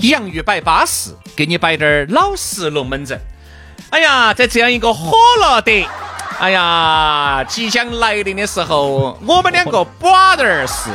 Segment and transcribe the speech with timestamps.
[0.00, 3.20] 洋芋摆巴士，给你摆点儿老式龙门阵。
[3.90, 5.88] 哎呀，在这样一个火了的，
[6.38, 10.88] 哎呀，即将来临的时候，我们两个 brothers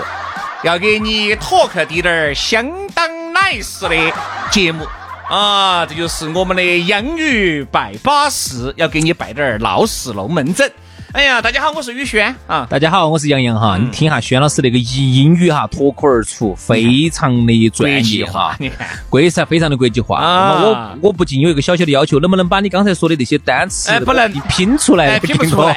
[0.64, 4.14] 要给你 talk 滴点儿相当 nice 的
[4.52, 4.88] 节目
[5.30, 5.86] 啊！
[5.86, 10.72] 这就是我们的洋芋摆巴士，要给你摆点儿闹事龙门阵。
[11.14, 12.66] 哎呀，大家好，我是宇轩啊。
[12.68, 13.78] 大家好，我是杨洋哈。
[13.78, 18.56] 你听下轩老师那个英英语哈，脱口而出，非常的专业哈。
[18.60, 20.20] 你看，国际非常的国际化。
[20.20, 25.76] 啊，我我不禁有一个小小的要求，能不能把你刚才说的那些单词，哎，不能拼出来，拼不出来。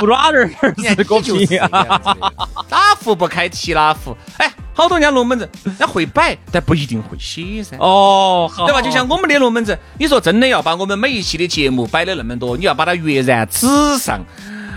[0.00, 0.50] Brother
[0.94, 1.56] 是个屁，
[2.68, 4.14] 打壶不开提拉壶。
[4.36, 4.52] 哎。
[4.76, 7.78] 好多人家龙门阵，人家会摆，但不一定会写噻。
[7.78, 8.82] 哦，对吧？
[8.82, 13.66] 就像我们的龙门阵，你说真的要把我们每一期的节目摆的那么多，你要把它跃然纸
[13.98, 14.20] 上，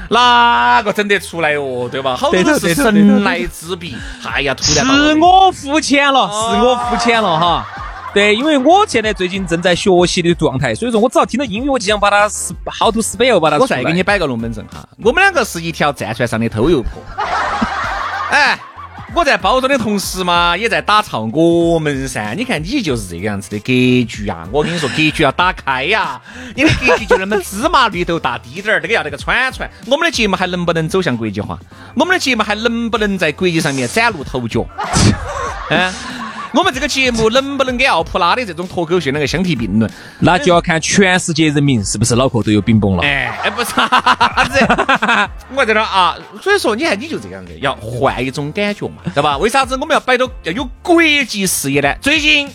[0.10, 1.90] 哪个整得出来哦？
[1.92, 2.16] 对吧？
[2.16, 3.94] 好多都是神来之笔。
[4.24, 7.68] 哎呀，突然是我肤浅了，是我肤浅了哈。
[8.14, 13.58] 对，因为我现在最近正在学习的状态，所以说我只要听到英语，我就想把它是好图 spell 把它。
[13.58, 16.90] 我再给你摆个龙门阵哈，我们两个是一条战船上的偷油婆。
[18.32, 18.58] 哎。
[19.14, 22.34] 我在包装的同时嘛，也在打造我们噻。
[22.38, 24.48] 你看，你就是这个样子的格局啊！
[24.52, 26.22] 我跟你说，格局要打开呀。
[26.56, 29.70] 你的格局就那么芝麻绿豆大滴点儿，这个要那个串串。
[29.88, 31.60] 我们的节目还能不能走向国际化？
[31.96, 34.66] 我们的节目还能不能在国际上面崭露头角？
[35.70, 35.94] 嗯。
[36.54, 39.92] 我们这个节目能不能跟奥普拉的这种脱口秀那个相提并论？
[40.20, 43.04] 那就要看全世界人民是不是脑壳都有冰崩了。
[43.04, 43.72] 哎哎，不是，
[45.56, 46.18] 我在那啊。
[46.42, 49.38] 所以说，你看你就这样子，要换一种感觉嘛，对吧？
[49.38, 51.94] 为啥子我们要摆到要有国际视野呢？
[52.02, 52.50] 最近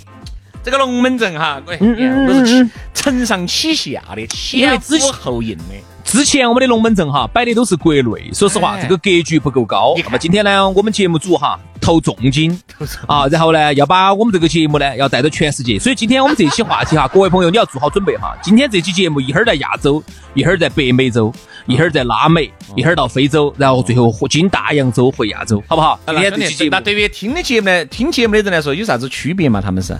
[0.64, 5.64] 这个龙门阵哈，哎，都是承上启下的，前呼后应的。
[6.04, 9.94] 之前我们的龙门阵哈摆的都是国内，说实话这个格局不够高。
[10.04, 12.58] 那么今天呢，我们节目组哈投重金
[13.06, 15.78] 啊，然后呢要把我们这个节目呢要带到全世界。
[15.78, 18.34] 所以今天我们这期话题哈， 各位朋友你要做好准备哈。
[18.42, 20.02] 今天这期节目一会儿在亚洲，
[20.32, 21.30] 一会儿在北美洲，
[21.66, 26.00] 一会儿在拉美，一会儿到非洲，然后最后经大洋洲回亚洲，好不好？
[26.06, 29.60] 今天这期节目，那对于听的节目呢，听节目的人来说有啥子区别嘛？
[29.60, 29.94] 他们是？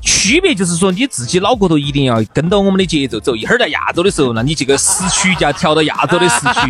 [0.00, 3.34] 区别就是说，你自己脑壳头一定要跟到我们的节奏走。
[3.34, 6.68] 一会儿在亚洲的时候，那你这个时区就要调到亚洲的时区；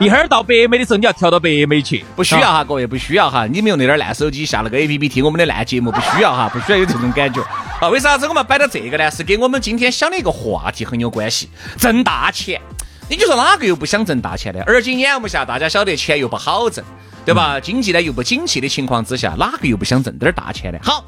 [0.00, 2.02] 一会儿到北美的时候，你要调到北美去。
[2.16, 7.42] 不需要哈，各位不需要哈，你们用那点烂手机下了个 A P P 听我们的烂节目，不需要哈， 不需要有这种感觉。
[7.80, 9.10] 啊，为啥子我们摆到这个呢？
[9.10, 12.60] 是跟我们今天想的一个话题很有关系，挣大钱。
[13.08, 14.62] 你就说哪个又不想挣大钱呢？
[14.66, 16.82] 而今眼目下，大家晓得钱又不好挣，
[17.24, 17.60] 对吧？
[17.60, 20.78] 经济呢又不景气的情况之下，哪个又不想挣点大钱呢？
[20.82, 21.04] 好。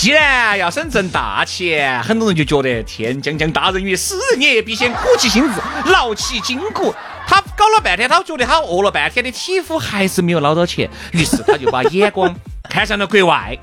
[0.00, 6.94] 既然要想挣大钱，很多人就觉得天将降大任于斯人也，必先苦其心志，劳其筋骨。
[7.26, 13.54] 他搞了半天，他觉得他饿了半天的体肤还是没有捞到钱，于是他就把眼光看向了国外。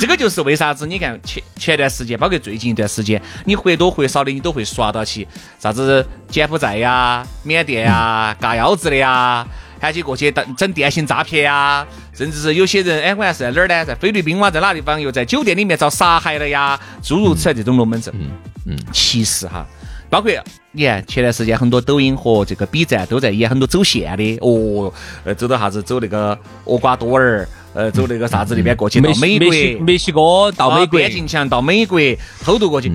[0.00, 0.84] 这个就是为啥子？
[0.84, 5.28] 你看前前段时间，包括最近一段时间，你或多或少的你都会刷到起
[5.60, 9.46] 啥子柬埔寨呀、缅甸呀、嘎腰子的呀。
[9.84, 13.84] 赶紧过去整整电信诈骗呀，甚至是有些人，哎，我还是在哪儿呢？
[13.84, 14.98] 在菲律宾哇，在哪地方？
[14.98, 18.14] 又在酒店里面遭杀害了呀，诸如此类这种龙门阵。
[18.16, 18.30] 嗯
[18.64, 19.66] 嗯，其实哈，
[20.08, 20.32] 包括
[20.72, 24.90] 你看前段时间很多抖音和这个 B 站都在演很多走线的哦，
[25.22, 29.48] 呃，走到啥子走那个厄瓜多尔，呃，走那个啥子那边过去到美国、
[29.80, 32.00] 墨西哥到美国边境墙到美国
[32.42, 32.90] 偷渡过去，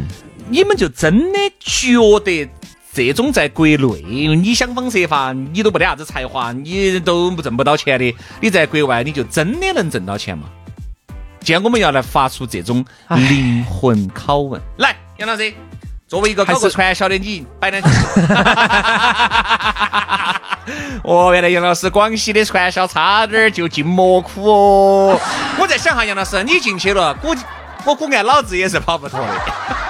[0.49, 2.49] 你们就真的觉得？
[2.91, 8.15] 这种在国内，你想方设法，你都没得啥子才华，你都挣不到钱的。
[8.41, 10.45] 你在国外，你就真的能挣到钱吗？
[11.41, 14.59] 今天我们要来发出这种灵魂拷问。
[14.77, 15.53] 来，杨老师，
[16.07, 17.89] 作为一个搞过传销的你，摆两句。
[21.03, 25.19] 哦，原来杨老师广西的传销差点就进魔窟哦。
[25.59, 27.43] 我在想哈，杨老师，你进去了，估计。
[27.85, 29.27] 我估按老子也是跑不脱的，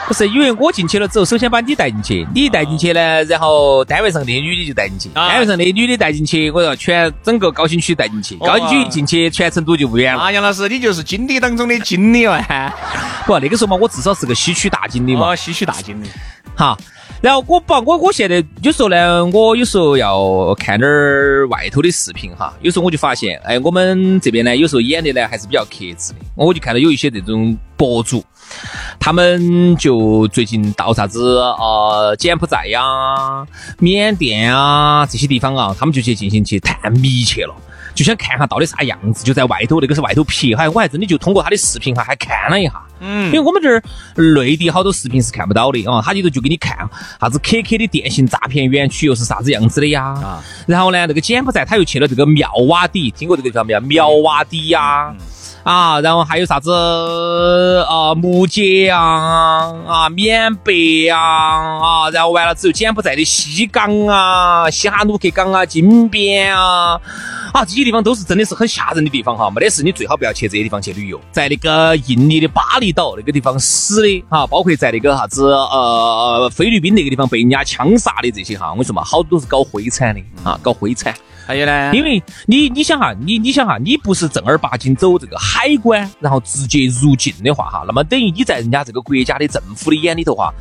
[0.10, 10.24] 不是因为我进去了之后，首先把你带进去，你一带进去呢，然后单位上那女的就带进去，单位上那女的带进去，我要全整个高新区带进去，高新区一进去，全成都就不远了。
[10.24, 12.36] 啊，杨老师，你就是经理当中的经理哦，
[13.28, 15.30] 不，那个时候嘛，我至少是个西区大经理嘛。
[15.30, 16.10] 哦，西区大经理。
[16.56, 16.76] 好，
[17.22, 26.20] 然后我把我我现在有时候呢，我有时候要看点儿外头的视频哈，有时候我就发现，哎，我们这边呢，有时候演的呢还是比较克制的。
[26.36, 28.24] 我就看到有一些这种博主，
[29.00, 32.80] 他们就最近到啥子啊，柬埔寨呀、
[33.80, 37.54] 缅甸啊这些地方啊，他们就去进行去探秘去了。
[37.94, 43.82] 就想看下到底啥样子，就在外头那个是外头拍，哈，我还真的就通过他的视频哈，还看了一下，嗯，因为我们这儿
[44.16, 46.78] 内地好多视频是看不到的啊，他就就给你看
[47.20, 53.80] 啥子 KK 的电信诈骗园区又是啥子样子的呀，啊，然后呢，那个柬埔寨他又去了这个妙瓦底，听过这个地方没有？
[53.82, 54.80] 妙瓦底呀。
[54.82, 55.16] 啊，
[55.64, 56.72] 啊然后还有啥子
[57.88, 58.14] 啊？
[58.16, 67.00] 木姐呀，啊，缅北啊，啊，然后完了之后，柬埔寨的西港啊，西哈努克港啊，金边啊，
[67.54, 71.20] 啊，这些地方都是真的是很吓人的地方哈，没得事，你最好不要去这些地方去旅游。
[71.32, 81.14] 在那个印尼的巴厘岛那个地方死的哈，包括在那个啥子呃菲律宾那个地方被人家枪杀的这些哈，我跟你说嘛，好多都是搞灰产的啊，搞灰产。
[81.50, 90.54] 还有呢，因为你你想哈，你你想哈，你不是正儿八经走这个海关，然后直接入境的话哈，那么等于你在人家这个国家的政府的眼里头哈，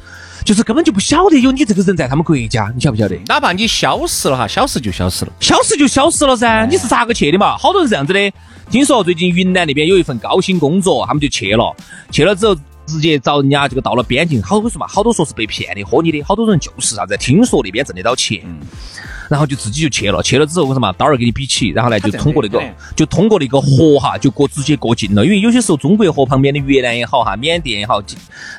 [0.46, 3.20] 就是根本就不晓得有你这个人在他们国家，你晓不晓得？
[3.26, 7.54] 哪怕你消失了哈，消失就消失了，消失就消失了噻，你是咋个去的嘛？
[7.58, 8.32] 好多人这样子的。
[8.70, 11.76] 听说最近云南那边有一份高薪工作，他们就去了，
[12.10, 12.56] 去了之后
[12.88, 18.42] 直接找人家这个到了边境，好多说嘛，好多说是被骗的，喝你的，好多人就是啥子，听说那边挣得到钱。
[19.28, 22.62] 然后就自己就去了，去了之后为什么刀儿给你比起，然后呢就通过那个
[22.96, 28.02] 就通过那个河哈就过直接过境了，因为有些时候中国河旁边的越南也好哈，缅甸也好，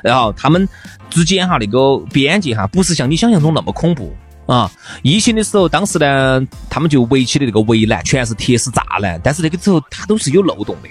[0.00, 0.68] 然后他们
[1.10, 4.14] 之间哈那个边界哈不是像你想象中那么恐怖
[4.54, 4.70] 啊。
[5.02, 10.88] 疫情的时候，当时呢他们就围起的那个围栏全是铁丝栅栏，但是那个时候它都是有漏洞的。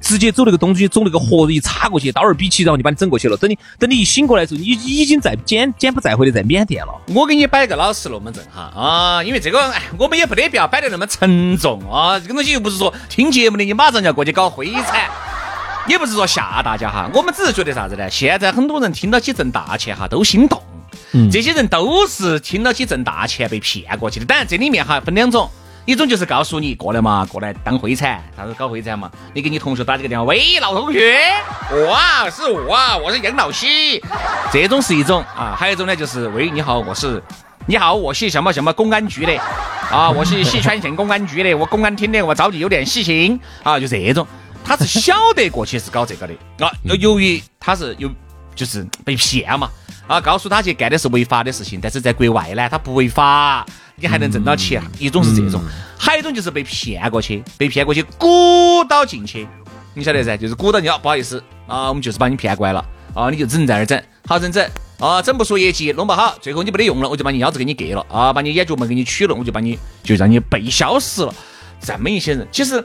[0.00, 3.36] 直接走那个东西，走那个河一插过去，刀儿比起，然后就把你整过去了。
[3.36, 6.92] 等你等你一醒过来的时候，你已经在柬柬埔寨或者在缅甸了。
[7.08, 12.18] 我给你摆个老实龙门阵哈啊，因为这个哎，我们也不得必要摆得那么沉重啊。
[12.20, 15.10] 这个东西又不是说听节目的你马上就要过去搞灰产，
[15.88, 17.10] 也不是说吓大家哈。
[17.12, 18.08] 我们只是觉得啥子呢？
[18.08, 20.62] 现在很多人听到起挣大钱哈，都心动。
[21.30, 24.26] 这些人都是听到起挣大钱被骗过去的。
[24.26, 25.48] 当然这里面哈分两种。
[25.86, 29.10] 一种就是告诉你过来嘛，过来当灰产，啥子搞灰产嘛？
[29.32, 31.18] 你给你同学打这个电话，喂，老同学，
[31.72, 34.00] 我啊是我啊，我是杨老西，
[34.52, 35.56] 这种是一种啊。
[35.58, 37.20] 还有一种呢，就是喂，你好，我是，
[37.66, 39.36] 你好，我是什么什么公安局的
[39.90, 44.24] 啊，我是四川省公安局的，我公安厅的，我找你有点事情啊，就这种，
[44.62, 46.34] 他是晓得过去是搞这个的
[46.64, 46.70] 啊。
[47.00, 48.08] 由于他是有
[48.60, 49.70] 就是被骗嘛
[50.06, 53.64] 啊，告诉他去干的是违法的事情，但是在国外呢，他不违法。
[53.96, 54.82] 你还能挣到钱？
[54.98, 55.62] 一种是这种，
[55.98, 59.46] 还有一种就是被骗过去，被骗过去鼓捣进去，
[59.94, 60.36] 你晓得噻？
[60.36, 62.84] 就是鼓捣你，不好意思啊，我们就是把你骗过来了
[63.14, 64.66] 啊，你就只能在那儿整，好整整
[64.98, 71.34] 啊，整不出业绩，弄不好，最后你没得用了，我就把你腰子给你割了啊，把你眼角膜给你取了，我就把你就让你被消失了。
[71.80, 72.84] 这么一些人，其实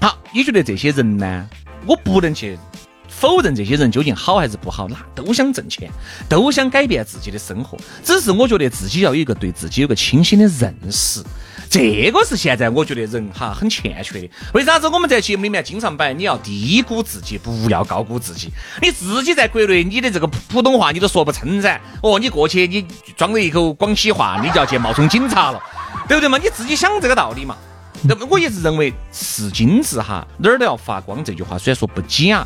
[0.00, 1.48] 好，你觉得这些人呢？
[1.86, 2.56] 我不能去。
[3.20, 5.88] 否认这些人究竟好还是不好，那都想挣钱，
[6.28, 7.78] 都想改变自己的生活。
[8.02, 11.22] 只是我觉得自己要有一个对自己有个清醒的认识，
[11.70, 14.30] 这个是现在我觉得人哈很欠缺的。
[14.54, 18.50] 为啥子我们在节目里面经常摆，你要低估自己，不要高估自己。
[18.80, 21.80] 你自己在国内，你的这个普通话你都说不称噻。
[22.02, 22.84] 哦，你过去你
[23.16, 25.62] 装了一口广西话，你就要去冒充警察了，
[26.08, 26.38] 对不对嘛？
[26.38, 27.56] 你自己想这个道理嘛？
[28.04, 31.22] 那么我一直认为是金子哈，哪儿都要发光。
[31.22, 32.44] 这句话虽然说不假。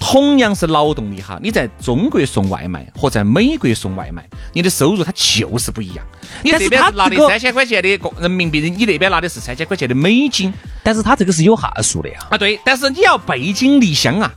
[0.00, 6.06] 同样是劳动力哈，你在中国送外卖和在美国送外卖，你的收入它就是不一样。
[6.42, 7.88] 你这边拿的三千块钱的
[8.20, 10.52] 人民币，你那边拿的是三千块钱的美金，
[10.82, 12.18] 但是它这个是有哈数的呀。
[12.30, 14.32] 啊，对，但是你要背井离乡啊，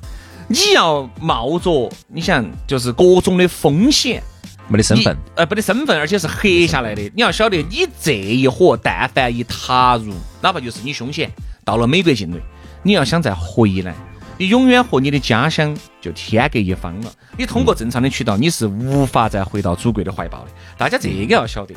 [0.47, 4.21] 你要冒着你想就是各种的风险，
[4.67, 7.01] 没得身份，呃，没得身份，而且是黑下来的。
[7.15, 11.31] 你要晓得，你这一伙但凡一踏入，哪怕就是你凶险
[11.63, 12.37] 到了美国境内，
[12.83, 13.93] 你要想再回来。
[14.41, 17.13] 你永远和你的家乡就天隔一方了。
[17.38, 20.48] 你通过正常的渠道，你是无法再回到祖国的怀抱的。
[20.79, 21.75] 大家这个要晓得。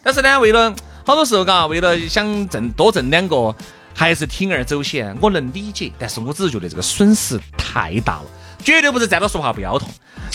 [0.00, 0.72] 但是呢，为了
[1.04, 3.52] 好多时候，嘎，为了想挣多挣两个，
[3.92, 5.12] 还是铤而走险。
[5.20, 8.26] 我能理解，但是我只是觉得这个损失太大了，
[8.62, 9.88] 绝对不是站着说话不腰痛。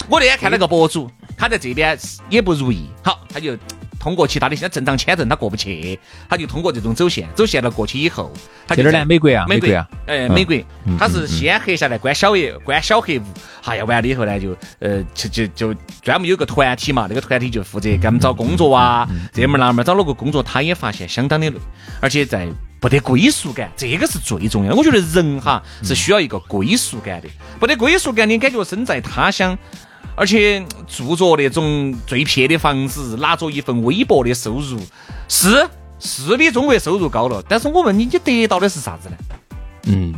[0.10, 1.98] 我那天看了个博主，他在这边
[2.30, 3.58] 也不如意，好，他就。
[4.00, 8.32] 通过其他的现在正常签证他过不去，他就通过这种走线，走线了过去以后，
[8.66, 9.06] 他去哪儿呢？
[9.06, 10.56] 美国啊，美国啊，哎，美国，
[10.98, 13.24] 他是先黑下来关小黑，关小黑屋，
[13.66, 21.58] 哎呀，完了以后呢，就呃，就就就专门有个团体嘛，那个团体就负责给他们找工作啊，这门那门找了个工作，他也发现相当的累，
[22.00, 22.48] 而且在
[22.80, 24.78] 不得归属感，这个是最重要的。
[24.78, 27.28] 我觉得人哈是需要一个归属感的，
[27.60, 29.58] 不得归属感，你感觉身在他乡。
[30.16, 34.80] 而且住着那种最撇的房子，拿着一份微薄的收入，
[35.28, 35.68] 是
[36.00, 39.16] 是比中国收入高了，但是我问你，你得到的是啥子呢？
[39.84, 40.14] 嗯，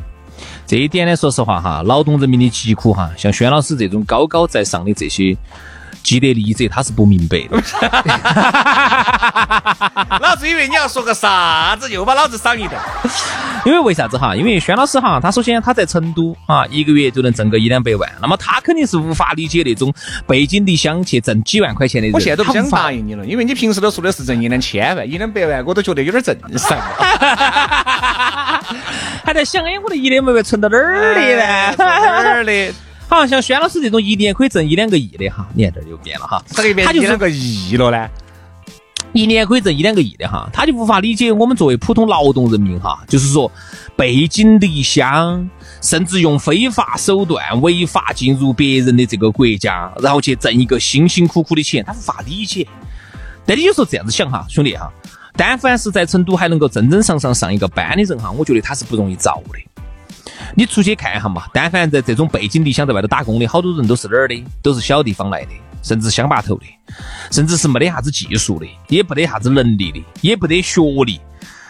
[0.65, 5.38] 这一点呢，说实话哈，劳动人民的疾苦哈，像轩老师这种高高在上的这些。
[6.03, 7.55] 既得利益者他是不明白的，
[10.20, 12.77] 老子以为你要说个啥子，又把老子赏一顿。
[13.63, 14.36] 因为为啥子哈？
[14.36, 19.93] 因为轩老师哈，他首先他在成都啊，一个月就能挣个一两百万，那么他肯定是无法理解那种
[20.25, 22.13] 背井离乡去挣几万块钱的人。
[22.13, 26.50] 我现在都不想答应你了，因为你平时都说的是挣一两千万、一两百万，我都觉得有点正常。
[29.24, 31.75] 还在想，哎，我的一两百万存到哪儿的呢？
[31.77, 32.74] 哪儿的？
[33.18, 38.10] 好像轩老师这种一年可以挣一两个亿的哈，你看这就变了哈，他就变一两个亿了呢。
[39.13, 43.51] 一年可以挣一两个亿的哈，他就无法理解我们作为普通劳动人民哈，就是说
[43.98, 45.50] 背井离乡，
[45.82, 52.65] 甚至用非法手段违法进入别人的这个国家，然后去挣一个辛辛苦苦的钱，他无法理解。
[53.46, 54.89] 但你有时候这样子想哈，兄弟哈，
[55.36, 59.60] 但凡是在成都还能够正正常常上一个班的人哈，我觉得他是不容易遭的。
[60.56, 64.44] 你出去看一下嘛，但凡在这种背井离乡在外头打工的，好多人都是哪儿的？
[64.62, 65.51] 都是小地方来的，
[65.82, 66.66] 甚至乡坝头的，
[67.32, 71.20] 甚至是没得啥子技术的，也不得啥子能力的，也不得学历，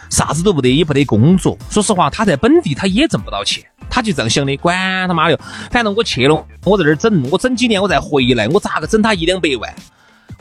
[0.10, 1.58] 啥子都不得，也不得工作。
[1.70, 5.40] 说实话，他在本地他也挣不到钱，他就这样想的，管他妈的，
[5.70, 9.74] 反正我去了，我在这儿整，我整几年我再回来，我咋个整他一两百万？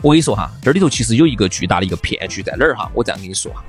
[0.03, 2.91] 我跟你说哈，这里头其实有一个巨大的一个骗局在哪儿哈？
[2.95, 3.63] 我这样跟你说哈。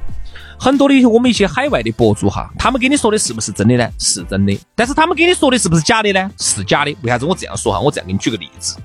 [0.63, 3.89] 很多的我们一些海外的博主哈，他们给你说的是不是真的呢？
[3.97, 4.55] 是真的。
[4.75, 6.29] 但是他们给你说的是不是假的呢？
[6.37, 6.95] 是假的。
[7.01, 7.79] 为啥子我这样说哈？
[7.79, 8.77] 我这样给你举个例子，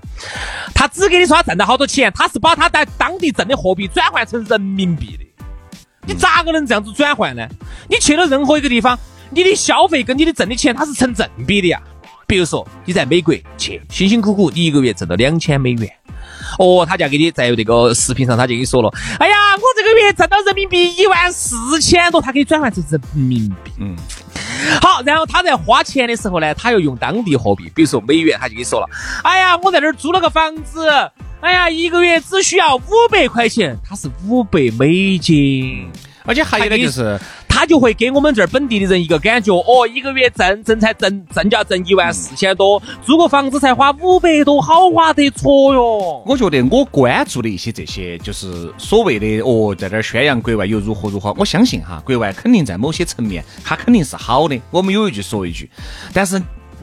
[0.75, 5.25] 他只给你说他挣到好多钱，他是把他在当地挣的货币转换成人民币的。
[6.07, 7.47] 你咋个能这样子转换呢？
[7.91, 11.79] 你去了任何一个地方，你的消费跟你的挣的钱它是成正比的呀。
[12.27, 15.93] 比如说你在美国去，辛辛苦苦你一个月挣到两千美元。
[16.59, 23.73] 哦，他就给你在这个视频上，他就给你说了，哎呀，我个月挣到人民币一万四千多，他可以转换成人民币。
[23.79, 23.97] 嗯，
[24.83, 28.89] 好，然后他在花钱的时候呢，他又用当地货币，比如说美元，他就跟你说了，
[29.23, 30.89] 哎呀，我在这儿租了个房子，
[31.41, 35.91] 哎呀，一个月只需要五百块钱，他是五百美金，
[36.25, 37.19] 而且还有呢就是。
[37.57, 46.23] 他就会给我们这儿本地的人一个感觉，哦，一个月挣挣才挣挣就要挣一万四千多，租个房子才花五百多，好划得着哟。
[46.27, 51.35] 我觉得我关注的一些这些，就是所谓的哦，在这儿宣扬国外又如何如何。
[51.39, 54.61] 我相信哈，国外肯定在某些层面，它肯定是好的。
[54.71, 55.71] 我们有一句说一句，
[56.13, 56.39] 但是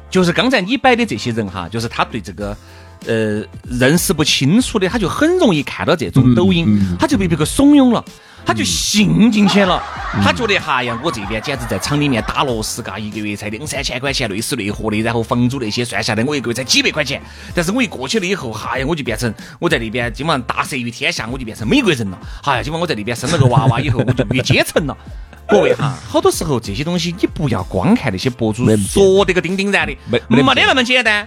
[0.10, 2.58] 就是刚才你摆的这些人哈，就是他对这个
[3.06, 8.04] 呃认识不清楚的，他就很容易看到这种抖音，他就被别个怂恿了。
[8.46, 9.82] 他就信进去了，
[10.22, 17.22] 他觉得哈呀，我这边简直在厂里面打螺丝，嘎，一个月才两三千块钱，累死累活的，然后房租那些算下来，我一个月才几百块钱。
[17.56, 22.20] 但是我一过去了以后，哈呀，我就变成我在那边基本上大赦于天下，我就变成美国人了。
[22.44, 24.98] 哈呀，今晚我在那边生了个娃娃以后，我就越阶层了。
[25.48, 31.26] 各位哈，好多时候这些东西你不要光看那些博主说这个叮叮然的，没没得那么简单。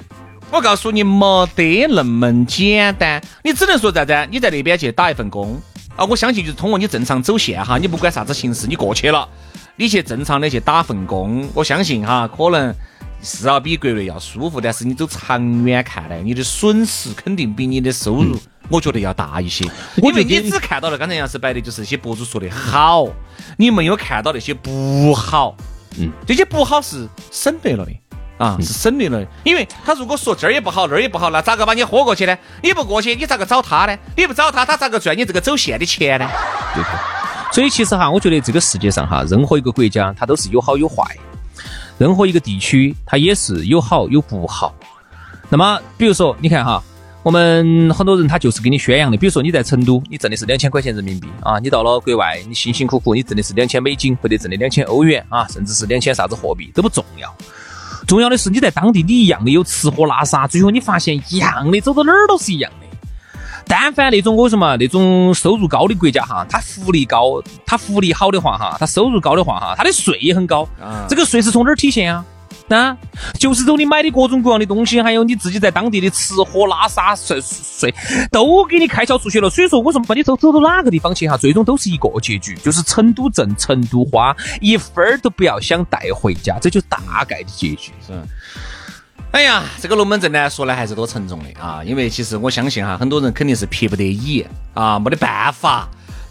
[0.50, 3.23] 我告诉你，没得那么简单。
[3.43, 4.29] 你只能说啥子？
[4.31, 5.61] 你在那边去打一份工。
[5.97, 9.26] 啊，我相信就是通过你正常走线哈，你不管啥子形式，你过去了，
[9.76, 12.75] 你去正常的去打份工，我相信哈，可能
[13.23, 18.38] 是要比国内要舒服，但是你走长远看来，你的损失肯定比你的收入，
[18.69, 19.65] 我觉得要大一些。
[19.97, 23.07] 因为你只看到了刚才杨师摆的就是一些博主说的好，
[23.57, 25.57] 你没有看到那些不好，
[25.99, 27.93] 嗯，这些不好是省略了的。
[28.38, 32.37] 啊，是省略了，因为他如果说这儿也不好，那儿也不好，那咋个把你豁过去呢？
[32.62, 33.99] 你不过去，你咋个找他呢？
[34.16, 36.28] 你不找他，他咋个赚你这个走线的钱呢？
[36.75, 36.99] 对不对？
[37.52, 41.02] 所以其实哈，我觉得这个世界上哈，任何一个国家它都是有好有坏，
[41.97, 44.75] 任何一个地区它也是有好有不好。
[45.49, 46.83] 那么，比如说你看哈，
[47.23, 57.35] 我们很多人他就是给你宣扬的，比如说你在成都，你挣的是两千块钱人民币啊，你到了国外，你辛辛苦苦，你挣的是两千美金或者挣的两千欧元啊，甚至是两千啥子货币都不重要。
[58.06, 62.86] 重要的是你在当地你一样的有吃喝拉撒，最后你发现一样的走到哪儿都是一样的。
[63.68, 70.68] 但凡那种我说嘛那种收入高的国家哈，它福利高，它福利好的话哈，它收入高的话哈，它的税也很高。
[71.08, 72.25] 这个税是从哪儿体现啊？
[72.68, 72.96] 啊，
[73.38, 77.94] 就是走你买的各种各样的东西，还有你自己在当地的吃喝拉撒睡睡，
[78.30, 79.49] 都给你开销出去了。
[79.49, 87.92] 所以说，我说把你走走到哪个地方去哈，最终都是一个结局，就是成都挣，成都花，一分儿都不要想带回家，这就大概的结局。
[88.06, 88.12] 是。
[89.32, 94.44] 哎呀，这个龙门阵呢，说来还是多沉重的啊，因为其实我相信哈，很多人肯定是迫不得已
[94.75, 95.88] 啊，没得办法。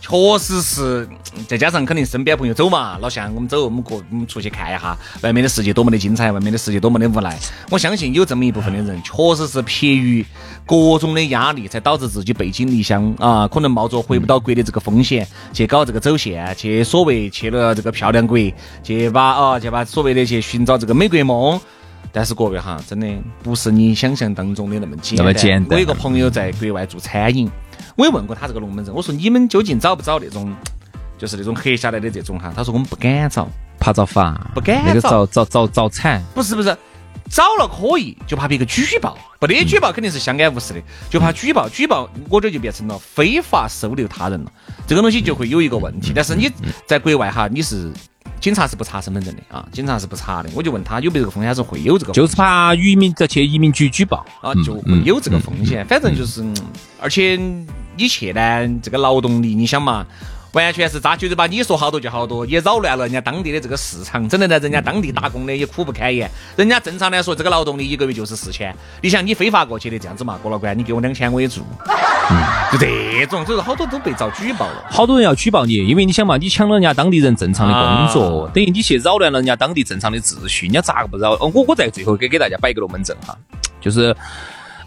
[0.07, 1.09] 确实是，
[1.47, 7.35] 再加上肯定身边朋友走嘛，老乡，我们走，我们过，我们出去看一下外面的世界多么的精彩，外面的世界多么的无奈。
[7.71, 10.23] 我相信有这么一部分的人，确实是迫于
[10.63, 18.37] 各种的压力，才导致自己背井离乡啊，可能冒着回不到国的这个风险，去搞这个走线，去所谓去了这个漂亮国，
[18.83, 21.59] 去把啊，去把所谓的去寻找这个美国梦。
[22.11, 23.07] 但是各位哈，真的
[23.43, 25.25] 不是你想象当中的那么简单。
[25.25, 25.67] 那么简单。
[25.71, 27.49] 我有一个朋友在国外做餐饮。
[27.95, 30.53] 我也问过他这个龙门阵，我说你们究竟找不找那种，
[31.17, 32.51] 就是那种黑下来的这种哈？
[32.55, 33.47] 他说我们不敢找，
[33.79, 36.21] 怕遭罚，不敢那个遭遭遭遭惨。
[36.33, 36.77] 不是不是，
[37.29, 44.51] 找了可以，就怕别个举报，不得举报肯定是相安无事的，就怕举报，举报我这就变成了非法收留他人了，
[44.85, 46.11] 这个东西就会有一个问题。
[46.13, 46.51] 但是你
[46.85, 47.91] 在国外哈，你是。
[48.41, 50.49] 警察是不查身份证的啊，警察是不查的。
[50.53, 55.83] 我就问他有没有这个风险，说会有这个，就是怕移民再去移民局举报啊，就会有这个风险。
[55.87, 56.43] 反正就是，
[57.01, 57.39] 而且
[57.97, 60.05] 你去呢，这个劳动力，你想嘛。
[60.53, 66.31] 完全是扎，就是把你说好多就好多，也扰乱了人家当地的这个市场，整得在人家当地打工的也苦不堪言。
[66.55, 71.61] 人家正常来说，这个劳动力一个月就是四千，你想你非法过去的这样子嘛，过了关，你给我两千我也做，
[72.71, 74.85] 就这种，就是好多都被遭举报了。
[74.89, 81.33] 好多人要举报你，因为你想嘛，你抢了人家当地人正常的工作，等于你去扰乱了人家当地正常的秩序，人家咋个不扰？
[81.33, 83.37] 哦，我我在最后给给大家摆一个龙门阵哈，
[83.81, 84.15] 就是。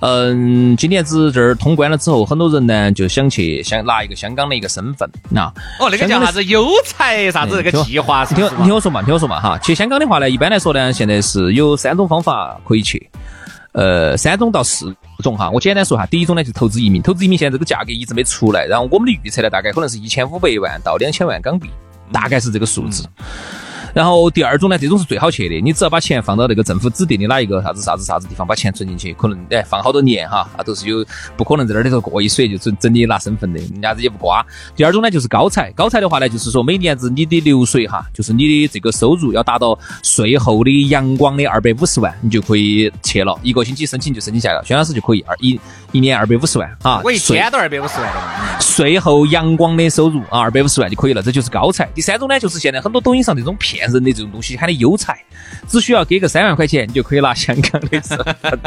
[0.01, 5.47] 嗯，今年子这儿通关了之后，很多人呢就想去想拿一个香港的一个身份，那
[5.81, 8.25] 哦，那个叫啥子优才啥子那个计划？
[8.25, 9.59] 听听我说嘛，听我说嘛哈。
[9.59, 13.11] 去香港的话呢，一般来说呢，现在是有三种方法可以去，
[13.73, 15.51] 呃，三种到四种哈。
[15.51, 21.69] 我简单说哈，第一种呢就是投资移民，投资移民现在这个价格一直没出来，然后我们的预测呢大概可能是一千五百万到两千万港币，
[22.13, 23.05] 大概是这个数字。
[23.95, 31.05] 然后第二种呢，这种是最好去的，你只要把钱放到那个政府指定的哪一个啥子啥子啥子地方，把钱存进去，可能哎放好多年哈，啊都是有，
[31.37, 34.45] 不可能在那里头过一水就整整你拿身份的，人家子也不瓜。
[34.77, 45.59] 第二种呢就是高才，高才的话呢就是说每年子你的流水哈，就是你的这个收入要达到税后的阳光的二百五十万，你就可以去了，一个星期申请就申请下来，薛老师就可以二一
[45.93, 51.87] 一年二百五十万啊，我一天都二百五十万，税后阳光的收入啊二百五十万就可以了，这就是高才。
[51.95, 53.78] 第三种呢就是现在很多抖音上这种骗。
[53.79, 55.17] 骗人的这种东西喊的优才，
[55.69, 58.59] 只需要给个三万块钱，你就可以拿香港的身份。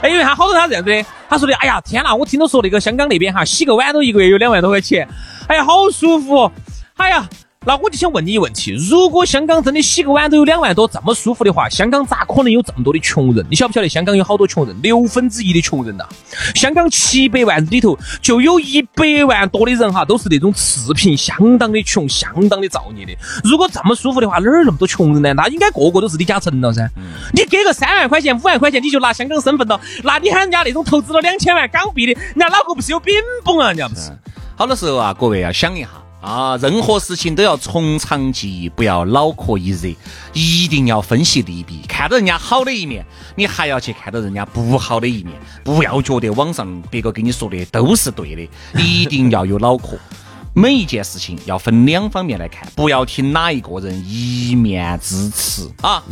[0.00, 2.14] 哎，因为他好多他这样子的，他说的，哎呀，天哪！
[2.14, 5.06] 我听到说那个香港那边哈，洗个碗都一个月有两万多块钱，
[5.48, 6.50] 哎呀，好舒服，
[6.96, 7.28] 哎呀。
[7.66, 13.44] 那我就想问你一个问题：如果香港真的洗个碗都有两万多这么舒服的话，香港咋可能有这么多的穷人？
[13.48, 14.76] 你晓不晓得香港有好多穷人？
[14.82, 16.04] 六分之一的穷人呐！
[16.54, 23.12] 香港七百万里头就有一百万多的人哈，都是那种赤贫，相当的穷，相当的造孽的。
[23.42, 25.32] 如果这么舒服的话，哪儿那么多穷人呢？
[25.32, 26.86] 那应该个个都是李嘉诚了噻！
[27.32, 29.80] 你给个三万块钱、五万块钱，你就拿香港身份了？
[30.02, 33.68] 那你喊人家那种投资了两千万港币的，人家脑壳不是有冰崩啊？
[33.68, 34.10] 人家不是？
[34.56, 35.88] 好多时候啊，各位要想一下。
[36.24, 39.94] 啊，任何事情都要从长计议，不要脑壳一热，
[40.32, 41.82] 一定要分析利弊。
[41.86, 43.04] 看到人家好的一面，
[43.36, 45.36] 你还要去看到人家不好的一面。
[45.62, 48.48] 不要觉得网上别个跟你说的都是对的，
[48.82, 49.98] 一定要有脑壳。
[50.54, 56.02] 每一件事情要分两方面来看，不要听哪一个人一面之词啊。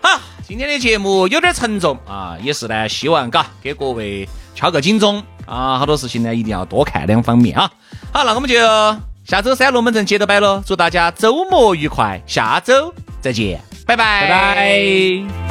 [0.00, 7.70] 好，今天的节目有点沉重啊，也是呢，希望嘎给各位敲个警钟啊，好多事情呢一定要多看两方面啊。
[8.10, 8.56] 好，那我们就。
[9.28, 15.47] 下周三龙门阵接着摆喽，祝大家周末愉快，下周再见，拜拜拜拜。